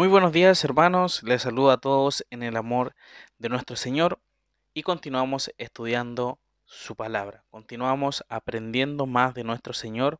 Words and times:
Muy 0.00 0.08
buenos 0.08 0.32
días 0.32 0.64
hermanos, 0.64 1.22
les 1.24 1.42
saludo 1.42 1.70
a 1.70 1.76
todos 1.76 2.24
en 2.30 2.42
el 2.42 2.56
amor 2.56 2.94
de 3.36 3.50
nuestro 3.50 3.76
Señor 3.76 4.18
y 4.72 4.82
continuamos 4.82 5.52
estudiando 5.58 6.38
su 6.64 6.96
palabra, 6.96 7.44
continuamos 7.50 8.24
aprendiendo 8.30 9.04
más 9.04 9.34
de 9.34 9.44
nuestro 9.44 9.74
Señor 9.74 10.18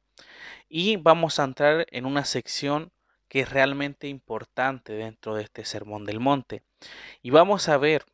y 0.68 0.96
vamos 0.96 1.38
a 1.38 1.44
entrar 1.44 1.86
en 1.92 2.04
una 2.04 2.26
sección 2.26 2.92
que 3.28 3.40
es 3.40 3.48
realmente 3.48 4.06
importante 4.06 4.92
dentro 4.92 5.34
de 5.34 5.44
este 5.44 5.64
Sermón 5.64 6.04
del 6.04 6.20
Monte. 6.20 6.62
Y 7.22 7.30
vamos 7.30 7.70
a 7.70 7.78
ver 7.78 8.04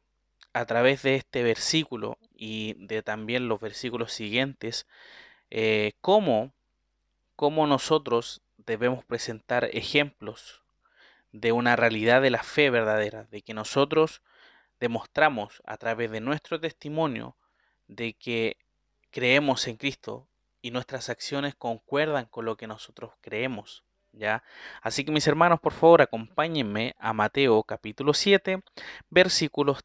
a 0.53 0.67
través 0.67 1.03
de 1.03 1.17
este 1.17 1.43
versículo 1.43 2.17
y 2.33 2.75
de 2.79 3.03
también 3.03 3.49
los 3.49 3.59
versículos 3.59 4.13
siguientes 4.13 4.87
eh, 5.51 5.95
cómo, 6.01 6.53
cómo 7.35 7.67
nosotros 7.67 8.41
debemos 8.57 9.05
presentar 9.05 9.65
ejemplos 9.73 10.63
de 11.33 11.53
una 11.53 11.77
realidad 11.77 12.23
de 12.23 12.31
la 12.31 12.43
fe 12.43 12.71
verdadera, 12.71 13.25
de 13.25 13.43
que 13.43 13.55
nosotros 13.55 14.23
demostramos 14.81 15.63
a 15.65 15.77
través 15.77 16.11
de 16.11 16.21
nuestro 16.21 16.61
testimonio 16.61 17.37
de 17.89 18.15
que 18.15 18.57
creemos 19.11 19.67
en 19.69 19.77
Cristo 19.77 20.27
y 20.63 20.71
nuestras 20.71 21.09
acciones 21.09 21.55
concuerdan 21.55 22.27
con 22.27 22.45
lo 22.45 22.57
que 22.57 22.67
nosotros 22.67 23.13
creemos. 23.21 23.85
¿Ya? 24.13 24.43
Así 24.81 25.05
que 25.05 25.13
mis 25.13 25.27
hermanos, 25.27 25.61
por 25.61 25.75
favor, 25.75 26.01
acompáñenme 26.01 26.97
a 26.99 27.13
Mateo 27.13 27.63
capítulo 27.65 28.15
7, 28.15 28.63
versículos 29.11 29.85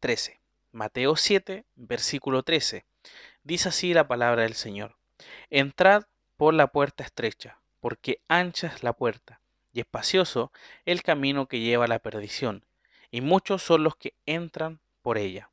13. 0.00 0.40
Mateo 0.72 1.14
7, 1.14 1.64
versículo 1.76 2.42
13. 2.42 2.84
Dice 3.44 3.68
así 3.68 3.94
la 3.94 4.08
palabra 4.08 4.42
del 4.42 4.54
Señor. 4.54 4.96
Entrad 5.50 6.02
por 6.36 6.52
la 6.52 6.66
puerta 6.66 7.04
estrecha, 7.04 7.60
porque 7.80 8.20
ancha 8.26 8.66
es 8.66 8.82
la 8.82 8.92
puerta 8.92 9.40
y 9.74 9.80
espacioso 9.80 10.52
el 10.86 11.02
camino 11.02 11.46
que 11.46 11.60
lleva 11.60 11.84
a 11.84 11.88
la 11.88 11.98
perdición, 11.98 12.64
y 13.10 13.20
muchos 13.20 13.62
son 13.62 13.84
los 13.84 13.96
que 13.96 14.14
entran 14.24 14.80
por 15.02 15.18
ella. 15.18 15.50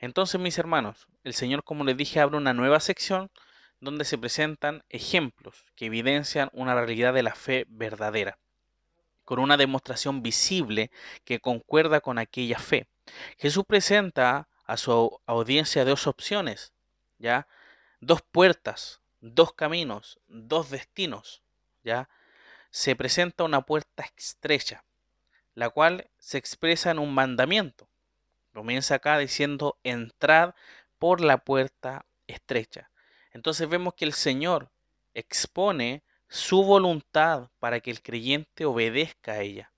Entonces, 0.00 0.40
mis 0.40 0.58
hermanos, 0.58 1.08
el 1.24 1.34
Señor, 1.34 1.64
como 1.64 1.82
les 1.82 1.96
dije, 1.96 2.20
abre 2.20 2.36
una 2.36 2.52
nueva 2.52 2.78
sección 2.78 3.30
donde 3.80 4.04
se 4.04 4.18
presentan 4.18 4.84
ejemplos 4.90 5.64
que 5.76 5.86
evidencian 5.86 6.50
una 6.52 6.74
realidad 6.74 7.14
de 7.14 7.22
la 7.22 7.34
fe 7.34 7.64
verdadera, 7.68 8.38
con 9.24 9.38
una 9.38 9.56
demostración 9.56 10.22
visible 10.22 10.90
que 11.24 11.40
concuerda 11.40 12.00
con 12.00 12.18
aquella 12.18 12.58
fe. 12.58 12.86
Jesús 13.38 13.64
presenta 13.66 14.46
a 14.66 14.76
su 14.76 15.20
audiencia 15.26 15.84
dos 15.84 16.06
opciones, 16.06 16.72
¿ya? 17.18 17.46
Dos 18.00 18.20
puertas, 18.22 19.00
dos 19.20 19.54
caminos, 19.54 20.18
dos 20.28 20.70
destinos, 20.70 21.42
¿ya? 21.82 22.08
Se 22.74 22.96
presenta 22.96 23.44
una 23.44 23.60
puerta 23.60 24.04
estrecha, 24.16 24.82
la 25.54 25.70
cual 25.70 26.10
se 26.18 26.38
expresa 26.38 26.90
en 26.90 26.98
un 26.98 27.14
mandamiento. 27.14 27.86
Comienza 28.52 28.96
acá 28.96 29.16
diciendo, 29.16 29.78
entrad 29.84 30.54
por 30.98 31.20
la 31.20 31.38
puerta 31.38 32.04
estrecha. 32.26 32.90
Entonces 33.30 33.68
vemos 33.68 33.94
que 33.94 34.04
el 34.04 34.12
Señor 34.12 34.72
expone 35.14 36.02
su 36.28 36.64
voluntad 36.64 37.48
para 37.60 37.78
que 37.78 37.92
el 37.92 38.02
creyente 38.02 38.64
obedezca 38.64 39.34
a 39.34 39.40
ella. 39.42 39.70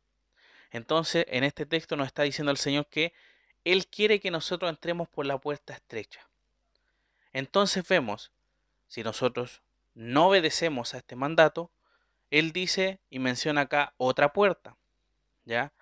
Entonces, 0.71 1.27
en 1.29 1.45
este 1.45 1.67
texto 1.67 1.97
nos 1.97 2.07
está 2.07 2.23
diciendo 2.23 2.51
el 2.51 2.57
Señor 2.57 2.87
que 2.87 3.13
Él 3.65 3.89
quiere 3.89 4.21
que 4.21 4.31
nosotros 4.31 4.71
entremos 4.71 5.07
por 5.07 5.27
la 5.27 5.37
puerta 5.37 5.75
estrecha. 5.75 6.27
Entonces 7.35 7.87
vemos, 7.87 8.33
si 8.89 9.03
nosotros 9.03 9.61
no 9.95 10.29
obedecemos 10.29 10.95
a 10.95 10.97
este 10.97 11.15
mandato, 11.15 11.71
él 12.31 12.53
dice 12.53 13.01
y 13.11 13.19
menciona 13.19 13.63
acá 13.63 13.95
otra 13.97 14.33
puerta, 14.33 14.77
¿ya? 15.45 15.73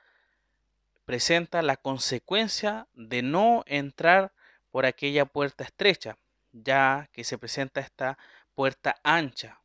Presenta 1.05 1.63
la 1.63 1.77
consecuencia 1.77 2.87
de 2.95 3.23
no 3.23 3.63
entrar 3.67 4.33
por 4.71 4.87
aquella 4.87 5.27
puerta 5.27 5.65
estrecha, 5.65 6.19
ya 6.53 7.09
que 7.13 7.25
se 7.25 7.39
presenta 7.39 7.81
esta 7.81 8.19
puerta 8.55 8.97
ancha. 9.03 9.61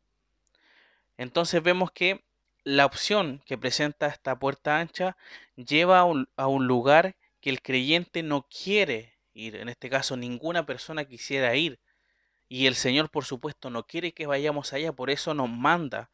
Entonces 1.17 1.61
vemos 1.63 1.91
que 1.91 2.23
la 2.63 2.85
opción 2.85 3.41
que 3.45 3.57
presenta 3.57 4.07
esta 4.07 4.37
puerta 4.37 4.79
ancha 4.79 5.17
lleva 5.55 5.99
a 5.99 6.03
un, 6.03 6.29
a 6.35 6.47
un 6.47 6.67
lugar 6.67 7.15
que 7.41 7.49
el 7.49 7.61
creyente 7.61 8.21
no 8.23 8.47
quiere 8.47 9.13
ir, 9.33 9.55
en 9.55 9.69
este 9.69 9.89
caso 9.89 10.17
ninguna 10.17 10.65
persona 10.65 11.05
quisiera 11.05 11.55
ir. 11.55 11.79
Y 12.47 12.65
el 12.65 12.75
Señor, 12.75 13.09
por 13.09 13.25
supuesto, 13.25 13.69
no 13.69 13.85
quiere 13.85 14.11
que 14.11 14.25
vayamos 14.25 14.73
allá, 14.73 14.91
por 14.91 15.09
eso 15.09 15.33
nos 15.33 15.49
manda 15.49 16.09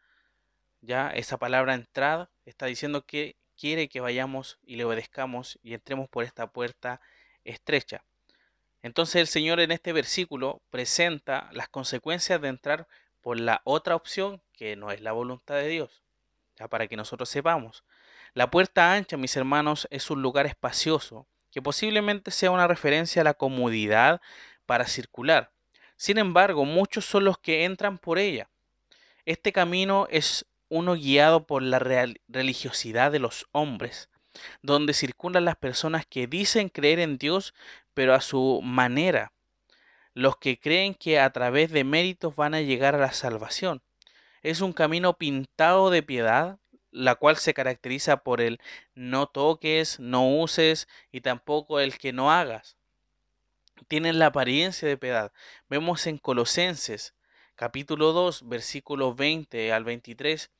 ya 0.85 1.09
esa 1.09 1.38
palabra 1.38 1.73
entrada 1.73 2.29
está 2.46 2.68
diciendo 2.68 3.06
que 3.06 3.35
quiere 3.57 3.90
que 3.90 4.00
vayamos 4.00 4.59
y 4.63 4.75
le 4.75 4.85
obedezcamos 4.85 5.59
y 5.63 5.73
entremos 5.73 6.09
por 6.09 6.23
esta 6.23 6.47
puerta 6.47 7.01
estrecha. 7.44 8.03
Entonces 8.81 9.16
el 9.16 9.28
Señor 9.28 9.59
en 9.59 9.72
este 9.72 9.94
versículo 9.94 10.62
presenta 10.69 11.50
las 11.51 11.69
consecuencias 11.69 12.40
de 12.40 12.50
entrar 12.50 12.88
por 13.22 13.40
la 13.40 13.62
otra 13.63 13.95
opción 13.95 14.41
que 14.53 14.75
no 14.75 14.91
es 14.91 15.01
la 15.01 15.12
voluntad 15.12 15.56
de 15.56 15.68
Dios, 15.68 16.03
ya 16.56 16.68
para 16.68 16.88
que 16.88 16.95
nosotros 16.95 17.29
sepamos. 17.29 17.84
La 18.34 18.51
puerta 18.51 18.94
ancha, 18.94 19.18
mis 19.18 19.35
hermanos, 19.38 19.88
es 19.90 20.12
un 20.12 20.22
lugar 20.22 20.45
espacioso 20.45 21.25
que 21.51 21.62
posiblemente 21.62 22.31
sea 22.31 22.51
una 22.51 22.68
referencia 22.68 23.22
a 23.22 23.25
la 23.25 23.34
comodidad 23.34 24.22
para 24.66 24.85
circular. 24.88 25.51
Sin 25.95 26.18
embargo, 26.18 26.66
muchos 26.66 27.06
son 27.06 27.24
los 27.24 27.38
que 27.38 27.63
entran 27.63 27.97
por 27.97 28.19
ella. 28.19 28.50
Este 29.25 29.53
camino 29.53 30.07
es 30.12 30.45
uno 30.69 30.95
guiado 30.95 31.45
por 31.45 31.61
la 31.61 31.79
religiosidad 31.79 33.11
de 33.11 33.19
los 33.19 33.47
hombres, 33.51 34.09
donde 34.61 34.93
circulan 34.93 35.45
las 35.45 35.55
personas 35.55 36.05
que 36.05 36.27
dicen 36.27 36.69
creer 36.69 36.99
en 36.99 37.17
Dios, 37.17 37.53
pero 37.93 38.13
a 38.13 38.21
su 38.21 38.61
manera, 38.63 39.31
los 40.13 40.37
que 40.37 40.59
creen 40.59 40.93
que 40.93 41.19
a 41.19 41.29
través 41.31 41.71
de 41.71 41.83
méritos 41.83 42.35
van 42.35 42.53
a 42.53 42.61
llegar 42.61 42.95
a 42.95 42.99
la 42.99 43.13
salvación. 43.13 43.81
Es 44.41 44.61
un 44.61 44.73
camino 44.73 45.17
pintado 45.17 45.89
de 45.89 46.03
piedad, 46.03 46.59
la 46.91 47.15
cual 47.15 47.35
se 47.37 47.53
caracteriza 47.53 48.17
por 48.17 48.41
el 48.41 48.59
no 48.93 49.27
toques, 49.27 49.99
no 49.99 50.29
uses 50.29 50.87
y 51.11 51.21
tampoco 51.21 51.79
el 51.79 51.97
que 51.97 52.13
no 52.13 52.31
hagas. 52.31 52.77
Tienen 53.89 54.19
la 54.19 54.27
apariencia 54.27 54.87
de 54.87 54.97
piedad. 54.97 55.33
Vemos 55.69 56.07
en 56.07 56.17
Colosenses 56.17 57.13
capítulo 57.55 58.11
2, 58.11 58.47
versículos 58.47 59.16
20 59.16 59.71
al 59.71 59.83
23, 59.83 60.51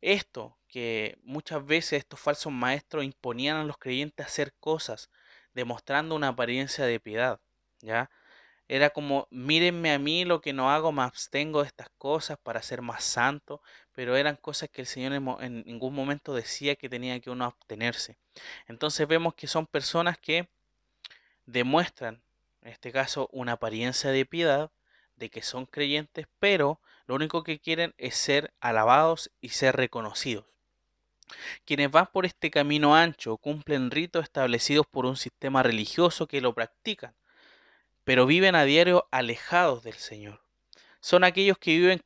esto 0.00 0.56
que 0.68 1.18
muchas 1.22 1.64
veces 1.64 1.94
estos 1.94 2.20
falsos 2.20 2.52
maestros 2.52 3.04
imponían 3.04 3.56
a 3.56 3.64
los 3.64 3.76
creyentes 3.76 4.26
hacer 4.26 4.54
cosas, 4.60 5.10
demostrando 5.54 6.14
una 6.14 6.28
apariencia 6.28 6.86
de 6.86 7.00
piedad, 7.00 7.40
¿ya? 7.80 8.10
Era 8.68 8.90
como, 8.90 9.26
mírenme 9.30 9.92
a 9.92 9.98
mí 9.98 10.24
lo 10.24 10.40
que 10.40 10.52
no 10.52 10.70
hago, 10.70 10.92
me 10.92 11.02
abstengo 11.02 11.62
de 11.62 11.66
estas 11.66 11.90
cosas 11.98 12.38
para 12.38 12.62
ser 12.62 12.82
más 12.82 13.02
santo, 13.02 13.60
pero 13.92 14.16
eran 14.16 14.36
cosas 14.36 14.68
que 14.70 14.82
el 14.82 14.86
Señor 14.86 15.12
en 15.40 15.64
ningún 15.64 15.92
momento 15.92 16.34
decía 16.34 16.76
que 16.76 16.88
tenía 16.88 17.18
que 17.18 17.30
uno 17.30 17.46
abstenerse. 17.46 18.16
Entonces 18.68 19.08
vemos 19.08 19.34
que 19.34 19.48
son 19.48 19.66
personas 19.66 20.18
que 20.18 20.48
demuestran, 21.46 22.22
en 22.62 22.68
este 22.68 22.92
caso, 22.92 23.28
una 23.32 23.52
apariencia 23.52 24.12
de 24.12 24.24
piedad, 24.24 24.70
de 25.20 25.30
que 25.30 25.42
son 25.42 25.66
creyentes, 25.66 26.26
pero 26.40 26.80
lo 27.06 27.14
único 27.14 27.44
que 27.44 27.60
quieren 27.60 27.94
es 27.98 28.16
ser 28.16 28.52
alabados 28.58 29.30
y 29.40 29.50
ser 29.50 29.76
reconocidos. 29.76 30.46
Quienes 31.64 31.90
van 31.92 32.08
por 32.08 32.26
este 32.26 32.50
camino 32.50 32.96
ancho 32.96 33.36
cumplen 33.36 33.92
ritos 33.92 34.24
establecidos 34.24 34.86
por 34.86 35.06
un 35.06 35.16
sistema 35.16 35.62
religioso 35.62 36.26
que 36.26 36.40
lo 36.40 36.54
practican, 36.54 37.14
pero 38.02 38.26
viven 38.26 38.56
a 38.56 38.64
diario 38.64 39.06
alejados 39.12 39.84
del 39.84 39.94
Señor. 39.94 40.40
Son 41.00 41.22
aquellos 41.22 41.58
que 41.58 41.76
viven 41.78 42.02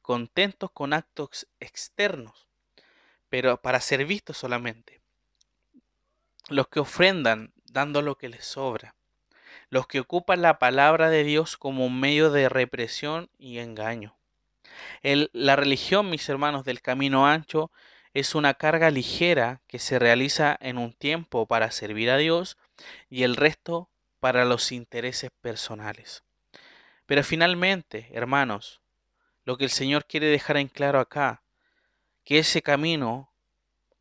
contentos 0.00 0.70
con 0.70 0.92
actos 0.92 1.46
externos, 1.60 2.46
pero 3.28 3.60
para 3.60 3.80
ser 3.80 4.06
vistos 4.06 4.38
solamente. 4.38 5.00
Los 6.48 6.68
que 6.68 6.80
ofrendan 6.80 7.52
dando 7.64 8.00
lo 8.00 8.16
que 8.16 8.28
les 8.28 8.44
sobra 8.44 8.94
los 9.74 9.88
que 9.88 9.98
ocupan 9.98 10.40
la 10.40 10.60
palabra 10.60 11.10
de 11.10 11.24
Dios 11.24 11.56
como 11.56 11.90
medio 11.90 12.30
de 12.30 12.48
represión 12.48 13.28
y 13.38 13.58
engaño. 13.58 14.16
la 15.02 15.56
religión, 15.56 16.10
mis 16.10 16.28
hermanos, 16.28 16.64
del 16.64 16.80
camino 16.80 17.26
ancho 17.26 17.72
es 18.12 18.36
una 18.36 18.54
carga 18.54 18.92
ligera 18.92 19.62
que 19.66 19.80
se 19.80 19.98
realiza 19.98 20.56
en 20.60 20.78
un 20.78 20.92
tiempo 20.92 21.46
para 21.46 21.72
servir 21.72 22.08
a 22.10 22.18
Dios 22.18 22.56
y 23.10 23.24
el 23.24 23.34
resto 23.34 23.90
para 24.20 24.44
los 24.44 24.70
intereses 24.70 25.32
personales. 25.40 26.22
Pero 27.06 27.24
finalmente, 27.24 28.10
hermanos, 28.12 28.80
lo 29.44 29.58
que 29.58 29.64
el 29.64 29.70
Señor 29.70 30.04
quiere 30.04 30.26
dejar 30.26 30.56
en 30.56 30.68
claro 30.68 31.00
acá, 31.00 31.42
que 32.22 32.38
ese 32.38 32.62
camino 32.62 33.32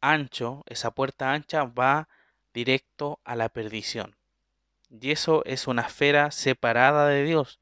ancho, 0.02 0.62
esa 0.68 0.92
puerta 0.92 1.34
ancha 1.34 1.64
va 1.64 2.10
directo 2.54 3.20
a 3.24 3.36
la 3.36 3.50
perdición. 3.50 4.16
Y 5.01 5.12
eso 5.12 5.44
es 5.45 5.68
una 5.68 5.81
esfera 5.81 6.30
separada 6.30 7.07
de 7.07 7.24
Dios, 7.24 7.60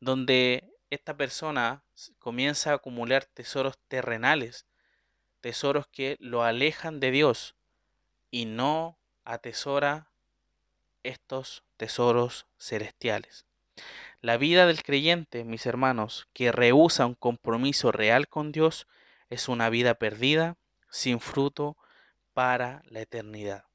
donde 0.00 0.72
esta 0.88 1.16
persona 1.16 1.84
comienza 2.18 2.70
a 2.70 2.74
acumular 2.76 3.26
tesoros 3.26 3.78
terrenales, 3.88 4.66
tesoros 5.42 5.86
que 5.86 6.16
lo 6.18 6.42
alejan 6.42 6.98
de 6.98 7.10
Dios 7.10 7.56
y 8.30 8.46
no 8.46 8.98
atesora 9.24 10.10
estos 11.02 11.62
tesoros 11.76 12.46
celestiales. 12.58 13.44
La 14.22 14.38
vida 14.38 14.66
del 14.66 14.82
creyente, 14.82 15.44
mis 15.44 15.66
hermanos, 15.66 16.28
que 16.32 16.52
rehúsa 16.52 17.04
un 17.04 17.14
compromiso 17.14 17.92
real 17.92 18.28
con 18.28 18.50
Dios, 18.50 18.86
es 19.28 19.48
una 19.48 19.68
vida 19.68 19.94
perdida, 19.94 20.56
sin 20.88 21.20
fruto, 21.20 21.76
para 22.32 22.82
la 22.86 23.00
eternidad. 23.00 23.66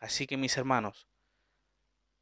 Así 0.00 0.26
que, 0.26 0.36
mis 0.36 0.56
hermanos, 0.56 1.06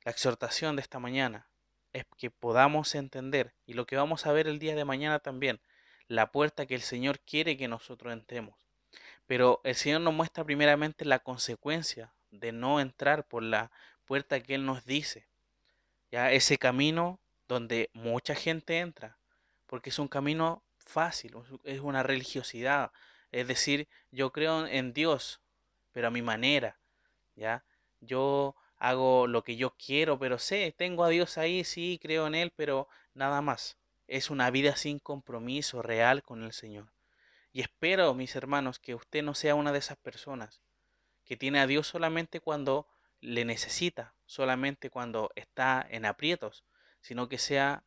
la 0.05 0.11
exhortación 0.11 0.77
de 0.77 0.83
esta 0.83 0.99
mañana 0.99 1.49
es 1.93 2.05
que 2.19 2.31
podamos 2.31 2.95
entender, 2.95 3.55
y 3.67 3.75
lo 3.75 3.87
que 3.87 3.97
vamos 3.97 4.27
a 4.27 4.33
ver 4.33 4.49
el 4.49 4.59
día 4.59 4.75
de 4.75 4.85
mañana 4.85 5.21
también, 5.21 5.61
la 6.09 6.33
puerta 6.33 6.67
que 6.67 6.75
el 6.75 6.83
Señor 6.83 7.21
quiere 7.21 7.56
que 7.56 7.69
nosotros 7.69 8.12
entremos. 8.12 8.56
Pero 9.27 9.61
el 9.65 9.75
Señor 9.75 10.01
nos 10.03 10.12
muestra 10.12 10.45
primeramente 10.45 11.05
la 11.05 11.21
consecuencia 11.21 12.12
de 12.31 12.53
no 12.53 12.81
entrar 12.81 13.27
por 13.27 13.43
la 13.43 13.71
puerta 14.05 14.43
que 14.43 14.55
Él 14.55 14.67
nos 14.67 14.85
dice. 14.85 15.27
Ya 16.11 16.33
ese 16.33 16.59
camino 16.59 17.21
donde 17.49 17.91
mucha 17.95 18.35
gente 18.35 18.81
entra, 18.81 19.19
porque 19.67 19.91
es 19.91 19.99
un 19.99 20.09
camino 20.09 20.62
fácil, 20.77 21.35
es 21.65 21.81
una 21.81 22.03
religiosidad. 22.03 22.93
Es 23.33 23.49
decir, 23.49 23.89
yo 24.11 24.33
creo 24.33 24.67
en 24.67 24.93
Dios, 24.93 25.41
pero 25.93 26.09
a 26.09 26.11
mi 26.11 26.23
manera, 26.23 26.79
¿ya? 27.35 27.65
Yo 28.01 28.56
hago 28.85 29.27
lo 29.27 29.43
que 29.43 29.57
yo 29.57 29.75
quiero, 29.79 30.19
pero 30.19 30.39
sé, 30.39 30.75
tengo 30.77 31.05
a 31.05 31.09
Dios 31.09 31.39
ahí, 31.39 31.65
sí, 31.65 31.99
creo 32.03 32.27
en 32.27 32.35
Él, 32.35 32.53
pero 32.55 32.87
nada 33.15 33.41
más. 33.41 33.79
Es 34.07 34.29
una 34.29 34.51
vida 34.51 34.77
sin 34.77 34.99
compromiso 34.99 35.81
real 35.81 36.23
con 36.23 36.43
el 36.45 36.53
Señor. 36.53 36.93
Y 37.51 37.63
espero, 37.63 38.13
mis 38.13 38.37
hermanos, 38.37 38.79
que 38.79 38.95
usted 38.95 39.23
no 39.23 39.35
sea 39.35 39.55
una 39.55 39.73
de 39.73 39.79
esas 39.79 39.97
personas 39.97 40.61
que 41.25 41.39
tiene 41.39 41.61
a 41.61 41.67
Dios 41.67 41.87
solamente 41.87 42.41
cuando 42.41 42.87
le 43.23 43.47
necesita, 43.47 44.13
solamente 44.27 44.91
cuando 44.91 45.31
está 45.35 45.87
en 45.89 46.05
aprietos, 46.05 46.65
sino 47.01 47.31
que 47.31 47.39
sea 47.39 47.85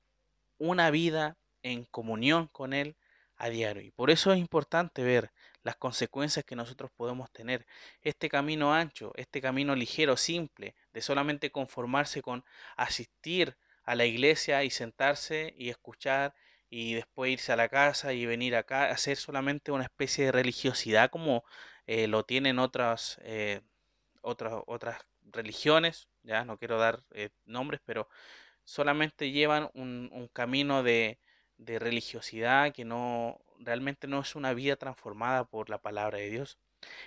una 0.57 0.89
vida 0.89 1.37
en 1.61 1.85
comunión 1.85 2.47
con 2.47 2.73
Él 2.73 2.95
a 3.35 3.49
diario. 3.49 3.83
Y 3.83 3.91
por 3.91 4.09
eso 4.09 4.33
es 4.33 4.39
importante 4.39 5.03
ver 5.03 5.31
las 5.67 5.75
consecuencias 5.75 6.45
que 6.45 6.55
nosotros 6.55 6.89
podemos 6.95 7.29
tener. 7.29 7.67
Este 8.01 8.29
camino 8.29 8.73
ancho, 8.73 9.11
este 9.15 9.41
camino 9.41 9.75
ligero, 9.75 10.15
simple, 10.15 10.75
de 10.93 11.01
solamente 11.01 11.51
conformarse 11.51 12.21
con 12.21 12.45
asistir 12.77 13.57
a 13.83 13.93
la 13.95 14.05
iglesia 14.05 14.63
y 14.63 14.69
sentarse 14.69 15.53
y 15.57 15.67
escuchar 15.69 16.33
y 16.69 16.93
después 16.93 17.31
irse 17.33 17.51
a 17.51 17.57
la 17.57 17.67
casa 17.67 18.13
y 18.13 18.25
venir 18.25 18.55
acá, 18.55 18.89
hacer 18.91 19.17
solamente 19.17 19.73
una 19.73 19.83
especie 19.83 20.25
de 20.25 20.31
religiosidad 20.31 21.09
como 21.09 21.43
eh, 21.85 22.07
lo 22.07 22.23
tienen 22.23 22.59
otras, 22.59 23.19
eh, 23.23 23.59
otras, 24.21 24.53
otras 24.67 25.01
religiones, 25.21 26.07
ya 26.23 26.45
no 26.45 26.57
quiero 26.57 26.77
dar 26.77 27.03
eh, 27.11 27.29
nombres, 27.45 27.81
pero 27.83 28.07
solamente 28.63 29.31
llevan 29.31 29.69
un, 29.73 30.09
un 30.13 30.29
camino 30.29 30.81
de, 30.81 31.19
de 31.57 31.77
religiosidad 31.77 32.71
que 32.73 32.85
no 32.85 33.41
realmente 33.59 34.07
no 34.07 34.19
es 34.21 34.35
una 34.35 34.53
vida 34.53 34.75
transformada 34.75 35.45
por 35.45 35.69
la 35.69 35.81
palabra 35.81 36.17
de 36.17 36.29
Dios. 36.29 36.57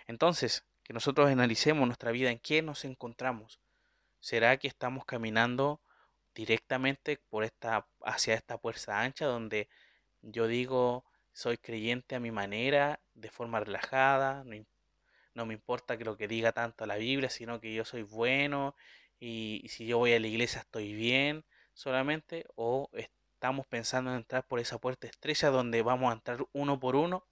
Entonces, 0.07 0.65
que 0.83 0.93
nosotros 0.93 1.31
analicemos 1.31 1.87
nuestra 1.87 2.11
vida, 2.11 2.31
en 2.31 2.39
qué 2.39 2.63
nos 2.63 2.85
encontramos. 2.85 3.61
¿Será 4.21 4.57
que 4.59 4.69
estamos 4.69 5.05
caminando 5.05 5.81
directamente 6.35 7.19
por 7.29 7.45
esta 7.45 7.87
hacia 8.05 8.35
esta 8.35 8.59
puerta 8.59 9.01
ancha 9.01 9.27
donde 9.27 9.69
yo 10.23 10.47
digo 10.47 11.05
soy 11.33 11.59
creyente 11.59 12.17
a 12.17 12.21
mi 12.21 12.31
manera, 12.31 13.01
de 13.15 13.31
forma 13.31 13.61
relajada, 13.61 14.45
no, 14.45 14.57
no 15.35 15.47
me 15.47 15.55
importa 15.55 15.97
que 15.97 16.05
lo 16.05 16.17
que 16.17 16.29
diga 16.29 16.53
tanto 16.53 16.87
la 16.87 16.97
Biblia, 16.97 17.31
sino 17.31 17.61
que 17.61 17.73
yo 17.73 17.85
soy 17.85 18.03
bueno 18.03 18.75
y, 19.19 19.61
y 19.65 19.69
si 19.69 19.87
yo 19.87 19.99
voy 19.99 20.13
a 20.13 20.21
la 20.21 20.27
iglesia 20.27 20.61
estoy 20.61 20.93
bien 20.95 21.45
solamente 21.73 22.47
o 22.57 22.91
estamos 23.41 23.67
pensando 23.67 24.11
en 24.11 24.19
entrar 24.19 24.47
por 24.47 24.61
esa 24.61 24.77
puerta 24.77 25.07
estrecha 25.07 25.49
donde 25.49 25.81
vamos 25.81 26.11
a 26.11 26.13
entrar 26.13 26.47
uno 26.53 26.79
por 26.79 26.95
uno, 26.95 27.25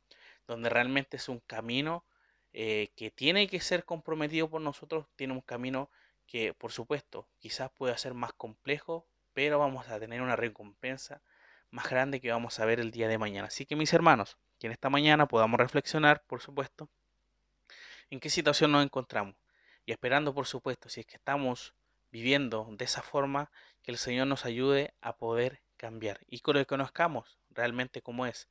donde 0.47 0.71
realmente 0.71 1.19
es 1.19 1.29
un 1.29 1.39
camino 1.41 2.03
eh, 2.55 2.93
que 2.97 3.11
tiene 3.11 3.47
que 3.47 3.61
ser 3.61 3.85
comprometido 3.85 4.49
por 4.49 4.63
nosotros, 4.63 5.05
tiene 5.17 5.35
un 5.35 5.43
camino 5.43 5.91
que 6.27 6.55
por 6.55 6.73
supuesto 6.73 7.29
quizás 7.39 7.71
pueda 7.73 7.99
ser 7.99 8.15
más 8.15 8.33
complejo, 8.33 9.07
pero 9.35 9.59
vamos 9.59 9.87
a 9.89 10.01
tener 10.01 10.23
una 10.23 10.35
recompensa 10.35 11.21
más 11.71 11.91
grande 11.91 12.23
que 12.23 12.33
vamos 12.33 12.59
a 12.59 12.65
ver 12.65 12.81
el 12.81 12.91
día 12.91 13.07
de 13.07 13.19
mañana. 13.19 13.49
Así 13.49 13.67
que 13.67 13.77
mis 13.77 13.93
hermanos, 13.93 14.39
que 14.59 14.69
en 14.69 14.73
esta 14.73 14.89
mañana 14.89 15.29
podamos 15.29 15.61
reflexionar, 15.61 16.25
por 16.27 16.41
supuesto, 16.41 16.89
en 18.09 18.19
qué 18.19 18.31
situación 18.31 18.73
nos 18.73 18.83
encontramos. 18.83 19.35
Y 19.85 19.93
esperando, 19.93 20.33
por 20.33 20.47
supuesto, 20.47 20.89
si 20.89 21.01
es 21.01 21.07
que 21.07 21.17
estamos 21.17 21.75
viviendo 22.11 22.67
de 22.71 22.87
esa 22.87 23.03
forma, 23.03 23.51
que 23.83 23.91
el 23.91 23.99
Señor 23.99 24.27
nos 24.27 24.47
ayude 24.47 24.95
a 25.03 25.15
poder 25.19 25.61
cambiar 25.79 26.21
y 26.27 26.41
que 26.41 26.67
conozcamos 26.67 27.39
realmente 27.51 28.03
como 28.03 28.27
es 28.27 28.49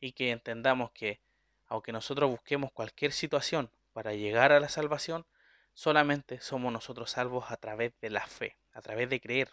y 0.00 0.12
que 0.12 0.30
entendamos 0.30 0.90
que 0.92 1.20
aunque 1.66 1.92
nosotros 1.92 2.30
busquemos 2.30 2.72
cualquier 2.72 3.12
situación 3.12 3.70
para 3.92 4.14
llegar 4.14 4.52
a 4.52 4.60
la 4.60 4.70
salvación, 4.70 5.26
solamente 5.74 6.40
somos 6.40 6.72
nosotros 6.72 7.10
salvos 7.10 7.50
a 7.50 7.56
través 7.58 7.92
de 8.00 8.08
la 8.08 8.26
fe, 8.26 8.56
a 8.72 8.80
través 8.80 9.10
de 9.10 9.20
creer, 9.20 9.50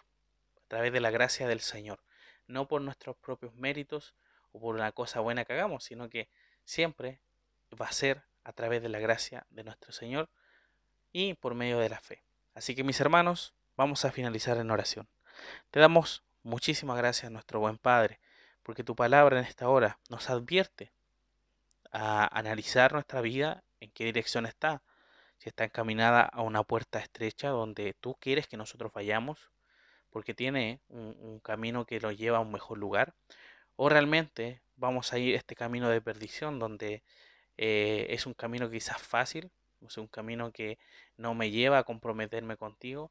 a 0.64 0.68
través 0.68 0.92
de 0.92 1.00
la 1.00 1.10
gracia 1.10 1.46
del 1.46 1.60
Señor, 1.60 2.00
no 2.46 2.68
por 2.68 2.80
nuestros 2.80 3.16
propios 3.16 3.54
méritos 3.54 4.14
o 4.52 4.60
por 4.60 4.74
una 4.74 4.92
cosa 4.92 5.20
buena 5.20 5.44
que 5.44 5.52
hagamos, 5.52 5.84
sino 5.84 6.08
que 6.08 6.28
siempre 6.64 7.20
va 7.78 7.86
a 7.86 7.92
ser 7.92 8.22
a 8.44 8.52
través 8.52 8.80
de 8.80 8.88
la 8.88 8.98
gracia 8.98 9.46
de 9.50 9.64
nuestro 9.64 9.92
Señor 9.92 10.30
y 11.12 11.34
por 11.34 11.54
medio 11.54 11.78
de 11.78 11.90
la 11.90 12.00
fe. 12.00 12.22
Así 12.54 12.74
que 12.74 12.84
mis 12.84 13.00
hermanos, 13.00 13.54
vamos 13.76 14.04
a 14.04 14.12
finalizar 14.12 14.56
en 14.56 14.70
oración. 14.70 15.08
Te 15.70 15.80
damos 15.80 16.24
Muchísimas 16.46 16.96
gracias, 16.96 17.32
nuestro 17.32 17.58
buen 17.58 17.76
Padre, 17.76 18.20
porque 18.62 18.84
tu 18.84 18.94
palabra 18.94 19.40
en 19.40 19.44
esta 19.44 19.68
hora 19.68 19.98
nos 20.08 20.30
advierte 20.30 20.92
a 21.90 22.28
analizar 22.38 22.92
nuestra 22.92 23.20
vida, 23.20 23.64
en 23.80 23.90
qué 23.90 24.04
dirección 24.04 24.46
está, 24.46 24.80
si 25.38 25.48
está 25.48 25.64
encaminada 25.64 26.22
a 26.22 26.42
una 26.42 26.62
puerta 26.62 27.00
estrecha 27.00 27.48
donde 27.48 27.94
tú 27.94 28.14
quieres 28.20 28.46
que 28.46 28.56
nosotros 28.56 28.92
vayamos, 28.92 29.50
porque 30.10 30.34
tiene 30.34 30.78
un, 30.88 31.40
camino 31.40 31.84
que 31.84 31.98
lo 31.98 32.12
lleva 32.12 32.38
a 32.38 32.42
un 32.42 32.52
mejor 32.52 32.78
lugar, 32.78 33.12
o 33.74 33.88
realmente 33.88 34.62
vamos 34.76 35.12
a 35.12 35.18
ir 35.18 35.34
este 35.34 35.56
camino 35.56 35.88
de 35.88 36.00
perdición 36.00 36.60
donde 36.60 37.02
eh, 37.56 38.06
es 38.10 38.24
un 38.24 38.34
camino 38.34 38.70
quizás 38.70 39.02
fácil, 39.02 39.50
es 39.84 39.98
un 39.98 40.06
camino 40.06 40.52
que 40.52 40.78
no 41.16 41.34
me 41.34 41.50
lleva 41.50 41.78
a 41.78 41.82
comprometerme 41.82 42.56
contigo, 42.56 43.10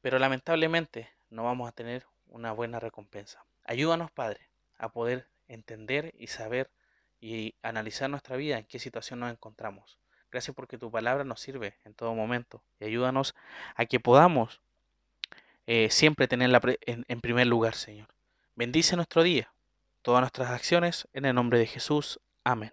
pero 0.00 0.20
lamentablemente 0.20 1.10
no 1.28 1.44
vamos 1.44 1.68
a 1.68 1.72
tener 1.72 2.06
una 2.32 2.52
buena 2.52 2.80
recompensa. 2.80 3.44
Ayúdanos, 3.64 4.10
Padre, 4.10 4.48
a 4.78 4.88
poder 4.88 5.28
entender 5.48 6.12
y 6.16 6.26
saber 6.26 6.70
y 7.20 7.54
analizar 7.62 8.10
nuestra 8.10 8.36
vida, 8.36 8.58
en 8.58 8.64
qué 8.64 8.78
situación 8.78 9.20
nos 9.20 9.30
encontramos. 9.30 9.98
Gracias 10.30 10.56
porque 10.56 10.78
tu 10.78 10.90
palabra 10.90 11.24
nos 11.24 11.40
sirve 11.40 11.76
en 11.84 11.94
todo 11.94 12.14
momento 12.14 12.64
y 12.80 12.86
ayúdanos 12.86 13.34
a 13.76 13.84
que 13.84 14.00
podamos 14.00 14.60
eh, 15.66 15.90
siempre 15.90 16.26
tenerla 16.26 16.60
en, 16.80 17.04
en 17.06 17.20
primer 17.20 17.46
lugar, 17.46 17.74
Señor. 17.74 18.08
Bendice 18.56 18.96
nuestro 18.96 19.22
día, 19.22 19.52
todas 20.00 20.20
nuestras 20.22 20.50
acciones, 20.50 21.06
en 21.12 21.26
el 21.26 21.34
nombre 21.34 21.58
de 21.58 21.66
Jesús. 21.66 22.18
Amén. 22.44 22.72